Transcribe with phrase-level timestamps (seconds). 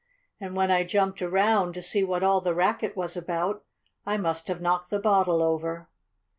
[0.39, 3.63] And when I jumped around, to see what all the racket was about,
[4.03, 5.89] I must have knocked the bottle over."